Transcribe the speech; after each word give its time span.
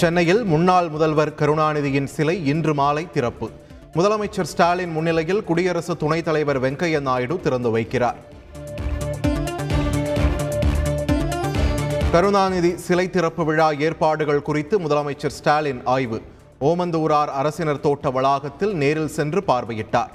சென்னையில் 0.00 0.44
முன்னாள் 0.44 0.88
முதல்வர் 0.88 1.32
கருணாநிதியின் 1.34 2.06
சிலை 2.12 2.46
இன்று 2.46 2.74
மாலை 2.74 3.10
திறப்பு. 3.10 3.50
முதலமைச்சர் 3.94 4.48
ஸ்டாலின் 4.52 4.90
முன்னிலையில் 4.90 5.44
குடியரசு 5.44 5.96
துணைத் 5.96 6.24
தலைவர் 6.24 6.60
வெங்கையா 6.62 7.00
நாயுடு 7.00 7.40
திறந்து 7.40 7.70
வைக்கிறார். 7.76 8.18
கருணாநிதி 12.12 12.76
சிலை 12.76 13.10
திறப்பு 13.10 13.44
விழா 13.44 13.70
ஏற்பாடுகள் 13.70 14.42
குறித்து 14.42 14.78
முதலமைச்சர் 14.78 15.36
ஸ்டாலின் 15.38 15.82
ஆய்வு. 15.84 16.22
ஓமந்தூரார் 16.60 17.32
அரசினர் 17.42 17.80
தோட்ட 17.80 18.10
வளாகத்தில் 18.10 18.74
நேரில் 18.74 19.14
சென்று 19.18 19.42
பார்வையிட்டார். 19.46 20.12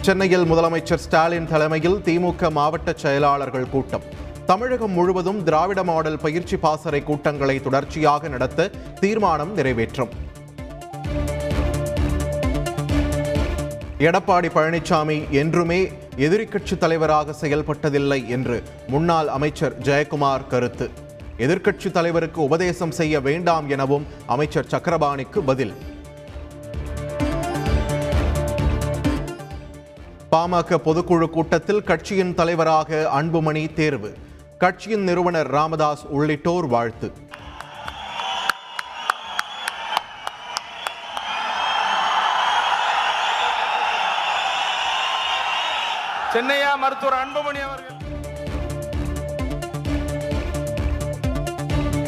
சென்னையில் 0.00 0.50
முதலமைச்சர் 0.52 1.04
ஸ்டாலின் 1.06 1.48
தலைமையில் 1.48 2.00
திமுக 2.04 2.50
மாவட்ட 2.50 2.92
செயலாளர்கள் 2.96 3.70
கூட்டம். 3.70 4.24
தமிழகம் 4.46 4.90
முழுவதும் 4.90 5.42
திராவிட 5.42 5.84
மாடல் 5.84 6.18
பயிற்சி 6.18 6.56
பாசறை 6.56 7.02
கூட்டங்களை 7.02 7.62
தொடர்ச்சியாக 7.62 8.28
நடத்த 8.28 8.70
தீர்மானம் 9.00 9.54
நிறைவேற்றும். 9.54 10.08
எடப்பாடி 13.98 14.50
பழனிசாமி 14.54 15.30
என்றுமே 15.30 15.90
எதிர்க்கட்சித் 16.16 16.78
தலைவராக 16.78 17.34
செயல்பட்டதில்லை 17.40 18.26
என்று 18.26 18.62
முன்னாள் 18.86 19.28
அமைச்சர் 19.28 19.78
ஜெயக்குமார் 19.78 20.46
கருத்து. 20.46 20.90
எதிர்க்கட்சித் 21.38 21.90
தலைவருக்கு 21.90 22.42
உபதேசம் 22.42 22.90
செய்ய 22.90 23.20
வேண்டாம் 23.20 23.68
எனவும் 23.68 24.06
அமைச்சர் 24.26 24.66
சக்கரபாணிக்கு 24.70 25.38
பதில். 25.38 25.74
பாமக 30.32 30.78
பொதுக்குழு 30.84 31.26
கூட்டத்தில் 31.30 31.82
கட்சியின் 31.82 32.34
தலைவராக 32.34 33.10
அன்புமணி 33.22 33.72
தேர்வு. 33.72 34.14
கட்சியின் 34.58 35.02
நிறுவனர் 35.02 35.46
ராமதாஸ் 35.46 36.04
உள்ளிட்டோர் 36.06 36.66
வாழ்த்து. 36.66 37.12
சென்னையா 46.32 46.72
மருத்துவர் 46.76 47.18
அன்புமணி 47.18 47.60
அவர்கள். 47.66 47.94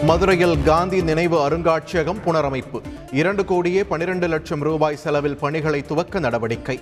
மதுரையில் 0.02 0.62
காந்தி 0.62 1.02
நினைவு 1.02 1.48
அருங்காட்சியகம் 1.48 2.22
புனரமைப்பு. 2.26 2.80
இரண்டு 3.12 3.44
கோடியே 3.44 3.84
பனிரெண்டு 3.84 4.28
லட்சம் 4.28 4.60
ரூபாய் 4.60 4.96
செலவில் 4.96 5.36
பணிகளை 5.36 5.82
துவக்க 5.82 6.19
நடவடிக்கை. 6.19 6.80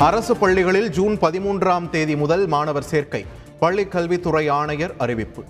அரசு 0.00 0.36
பள்ளிகளில் 0.36 0.90
ஜூன் 0.90 1.16
பதிமூன்றாம் 1.16 1.90
தேதி 1.90 2.16
முதல் 2.16 2.46
மாணவர் 2.46 2.82
சேர்க்கை. 2.82 3.24
பள்ளி 3.58 3.84
கல்வித்துறை 3.84 4.48
ஆணையர் 4.48 4.94
அறிவிப்பு. 4.98 5.44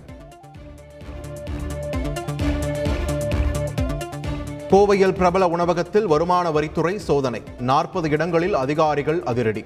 கோவையில் 4.71 5.11
பிரபல 5.11 5.47
உணவகத்தில் 5.47 6.07
வருமான 6.07 6.49
வரித்துறை 6.49 6.95
சோதனை. 6.95 7.41
நாற்பது 7.59 8.09
இடங்களில் 8.09 8.53
அதிகாரிகள் 8.53 9.23
அதிரடி. 9.23 9.63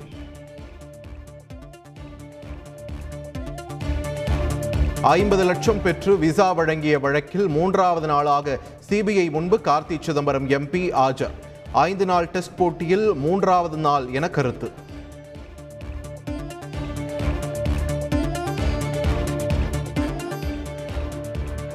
ஐம்பது 5.02 5.44
லட்சம் 5.44 5.82
பெற்று 5.82 6.18
விசா 6.18 6.52
வழங்கிய 6.52 7.00
வழக்கில் 7.00 7.48
மூன்றாவது 7.48 8.08
நாளாக 8.08 8.60
சிபிஐ 8.90 9.32
முன்பு 9.32 9.60
கார்த்தி 9.64 10.00
சிதம்பரம் 10.00 10.50
எம்பி 10.50 10.94
ஆஜர். 10.94 11.54
ஐந்து 11.84 12.06
நாள் 12.06 12.28
டெஸ்ட் 12.34 12.58
போட்டியில் 12.58 13.14
மூன்றாவது 13.14 13.78
நாள் 13.78 14.06
என 14.18 14.26
கருத்து. 14.30 14.68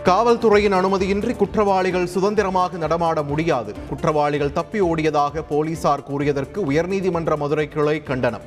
காவல்துறையின் 0.05 0.77
அனுமதியின்றி 0.79 1.33
குற்றவாளிகள் 1.37 2.07
சுதந்திரமாக 2.07 2.77
நடமாட 2.77 3.23
முடியாது. 3.23 3.75
குற்றவாளிகள் 3.89 4.53
தப்பி 4.53 4.81
ஓடியதாக 4.81 5.43
போலீசார் 5.49 6.07
கூறியதற்கு 6.09 6.63
உயர்நீதிமன்ற 6.71 7.37
மதுரை 7.37 7.69
கிளை 7.69 8.03
கண்டனம். 8.03 8.47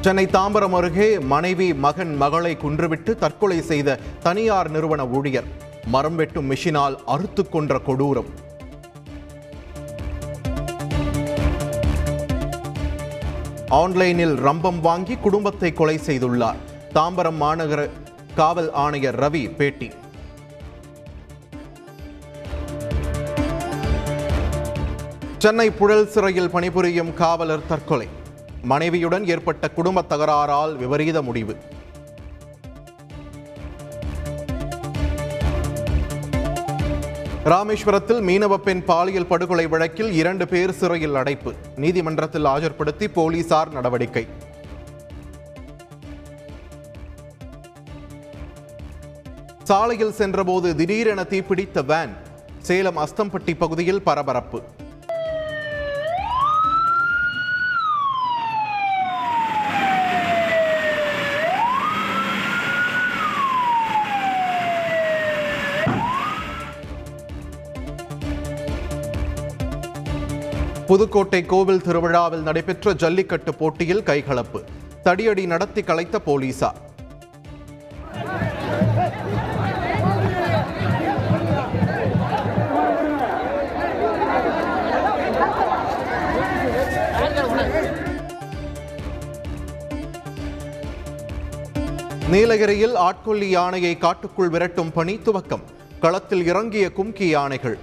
சென்னை 0.00 0.26
தாம்பரம் 0.26 0.76
அருகே 0.78 1.18
மனைவி 1.18 1.74
மகன் 1.74 2.16
மகளை 2.16 2.56
குன்றுவிட்டு 2.62 3.14
தற்கொலை 3.14 3.60
செய்த 3.62 3.98
தனியார் 4.22 4.70
நிறுவன 4.70 5.06
ஊழியர். 5.06 5.50
மரம் 5.86 6.16
வெட்டும் 6.16 6.50
மிஷினால் 6.50 6.96
அறுத்து 7.04 7.48
கொன்ற 7.48 7.80
கொடூரம். 7.86 8.30
ஆன்லைனில் 13.68 14.34
ரம்பம் 14.34 14.80
வாங்கி 14.80 15.16
குடும்பத்தை 15.16 15.72
கொலை 15.72 16.00
செய்துள்ளார். 16.06 16.56
தாம்பரம் 16.94 17.40
மாநகர 17.40 17.90
காவல் 18.34 18.72
ஆணையர் 18.72 19.18
ரவி 19.20 19.54
பேட்டி. 19.54 19.90
சென்னை 25.38 25.70
புழல் 25.70 26.08
சிறையில் 26.08 26.50
பணிபுரியும் 26.50 27.14
காவலர் 27.14 27.66
தற்கொலை. 27.68 28.08
மனைவியுடன் 28.62 29.26
ஏற்பட்ட 29.26 29.70
குடும்ப 29.70 30.02
தகராறால் 30.02 30.76
விபரீத 30.76 31.22
முடிவு. 31.22 31.56
ராமேஸ்வரத்தில் 37.52 38.20
மீனவ 38.28 38.56
பெண் 38.56 38.84
பாலியல் 38.84 39.26
படுகொலை 39.26 39.66
வழக்கில் 39.66 40.12
இரண்டு 40.12 40.48
பேர் 40.48 40.72
சிறையில் 40.72 41.14
அடைப்பு. 41.14 41.52
நீதிமன்றத்தில் 41.76 42.44
ஆஜர்படுத்தி 42.44 43.06
போலீசார் 43.12 43.72
நடவடிக்கை. 43.72 44.26
சாலையில் 49.64 50.12
சென்றபோது 50.12 50.76
திடீரென 50.76 51.22
தீப்பிடித்த 51.22 51.84
வேன் 51.84 52.14
சேலம் 52.58 52.96
அஸ்தம்பட்டி 52.96 53.54
பகுதியில் 53.58 54.02
பரபரப்பு. 54.02 54.62
புதுக்கோட்டை 70.88 71.38
கோவில் 71.50 71.82
திருவிழாவில் 71.82 72.42
நடைபெற்ற 72.46 72.92
ஜல்லிக்கட்டு 73.02 73.54
போட்டியில் 73.54 74.02
கைகலப்பு. 74.08 74.60
தடியடி 75.04 75.44
நடத்தி 75.52 75.82
கலைத்த 75.82 76.18
போலீசார் 76.26 76.80
நீலகிரியில் 92.32 92.94
ஆட்கொல்லி 93.06 93.48
யானையை 93.48 93.98
காட்டுக்குள் 93.98 94.50
விரட்டும் 94.50 94.92
பணி 94.92 95.16
துவக்கம். 95.16 95.64
களத்தில் 96.00 96.46
இறங்கிய 96.46 96.86
கும்கி 96.96 97.28
யானைகள். 97.36 97.78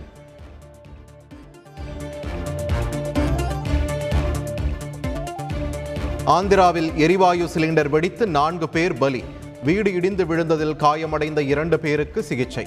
ஆந்திராவில் 6.35 6.89
எரிவாயு 6.95 7.45
சிலிண்டர் 7.53 7.89
வெடித்து 7.89 8.27
நான்கு 8.27 8.69
பேர் 8.69 8.97
பலி. 8.97 9.23
வீடு 9.63 9.93
இடிந்து 9.93 10.23
விழுந்ததில் 10.25 10.75
காயமடைந்த 10.75 11.41
இரண்டு 11.53 11.79
பேருக்கு 11.79 12.23
சிகிச்சை. 12.23 12.65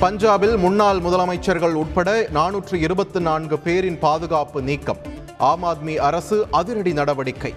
பஞ்சாபில் 0.00 0.56
முன்னாள் 0.56 0.98
முதலமைச்சர்கள் 0.98 1.76
உட்பட 1.82 2.28
நானூற்று 2.34 2.74
இருபத்தி 2.74 3.20
நான்கு 3.20 3.58
பேரின் 3.58 3.98
பாதுகாப்பு 3.98 4.62
நீக்கம். 4.62 5.02
ஆம் 5.38 5.64
ஆத்மி 5.64 5.94
அரசு 5.96 6.46
அதிரடி 6.50 6.92
நடவடிக்கை. 6.92 7.54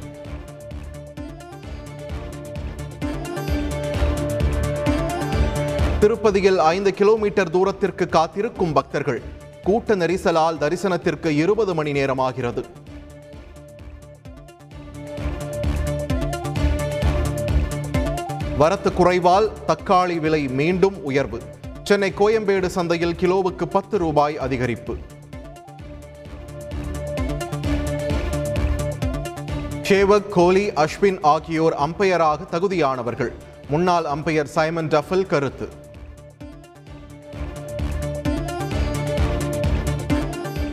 திருப்பதியில் 6.06 6.58
ஐந்து 6.58 6.94
கிலோமீட்டர் 6.94 7.50
தூரத்திற்கு 7.50 8.10
காத்திருக்கும் 8.10 8.74
பக்தர்கள் 8.74 9.22
கூட்ட 9.64 9.96
நெரிசலால் 9.96 10.58
தரிசனத்திற்கு 10.58 11.26
இருபது 11.26 11.76
மணி 11.76 11.92
நேரமாகிறது. 11.92 12.64
வரத்து 18.58 18.94
குறைவால் 18.94 19.52
தக்காளி 19.68 20.20
விலை 20.20 20.48
மீண்டும் 20.48 21.04
உயர்வு. 21.04 21.42
சென்னை 21.84 22.14
கோயம்பேடு 22.18 22.66
சந்தையில் 22.66 23.16
கிலோவுக்கு 23.20 23.66
பத்து 23.66 23.98
ரூபாய் 23.98 24.38
அதிகரிப்பு. 24.38 24.98
சேவக் 29.82 30.32
கோலி 30.32 30.70
அஸ்வின் 30.70 31.18
ஆகியோர் 31.22 31.76
அம்பையராக 31.76 32.38
தகுதியானவர்கள். 32.52 33.32
முன்னாள் 33.70 34.04
அம்பையர் 34.04 34.44
சைமன் 34.44 34.88
டஃபல் 34.88 35.26
கருத்து. 35.26 35.84